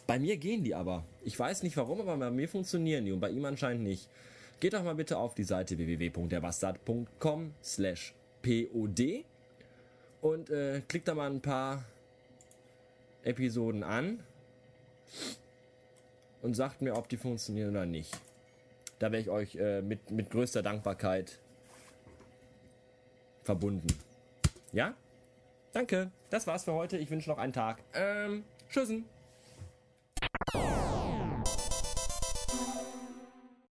bei 0.07 0.19
mir 0.19 0.37
gehen 0.39 0.65
die 0.65 0.75
aber. 0.75 1.05
Ich 1.23 1.39
weiß 1.39 1.63
nicht 1.63 1.77
warum, 1.77 2.01
aber 2.01 2.17
bei 2.17 2.31
mir 2.31 2.49
funktionieren 2.49 3.05
die 3.05 3.13
und 3.13 3.21
bei 3.21 3.31
ihm 3.31 3.45
anscheinend 3.45 3.85
nicht. 3.85 4.09
Geht 4.61 4.73
doch 4.73 4.83
mal 4.83 4.95
bitte 4.95 5.19
auf 5.19 5.35
die 5.35 5.45
Seite 5.45 5.79
www.derwastard.com 5.79 7.53
slash 7.63 8.15
pod 8.43 9.25
und 10.21 10.51
äh, 10.51 10.81
klickt 10.89 11.07
da 11.07 11.15
mal 11.15 11.31
ein 11.31 11.41
paar 11.41 11.85
Episoden 13.23 13.85
an 13.85 14.21
und 16.43 16.55
sagt 16.55 16.83
mir, 16.83 16.97
ob 16.97 17.09
die 17.09 17.17
funktionieren 17.17 17.71
oder 17.71 17.87
nicht. 17.87 18.19
Da 18.99 19.13
wäre 19.13 19.23
ich 19.23 19.31
euch 19.31 19.57
äh, 19.57 19.81
mit, 19.83 20.11
mit 20.11 20.31
größter 20.31 20.63
Dankbarkeit 20.63 21.39
verbunden. 23.45 23.89
Ja? 24.73 24.95
Danke. 25.73 26.11
Das 26.31 26.47
war's 26.47 26.65
für 26.65 26.73
heute. 26.73 26.99
Ich 26.99 27.11
wünsche 27.11 27.31
noch 27.31 27.39
einen 27.39 27.53
Tag. 27.53 27.83
Ähm, 27.95 28.45
tschüssen. 28.71 29.05